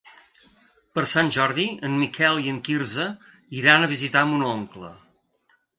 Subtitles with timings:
[0.95, 3.07] Per Sant Jordi en Miquel i en Quirze
[3.61, 4.93] iran a visitar mon oncle.